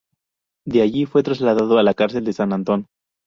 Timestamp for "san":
2.33-2.53